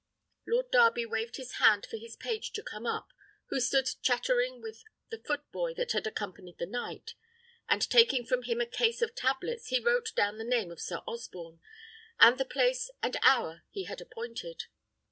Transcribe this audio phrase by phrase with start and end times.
[0.47, 3.13] Lord Darby waved his hand for his page to come up,
[3.49, 7.13] who stood chattering with the foot boy that had accompanied the knight,
[7.69, 11.03] and taking from him a case of tablets, he wrote down the name of Sir
[11.05, 11.59] Osborne,
[12.19, 14.63] and the place and hour he had appointed.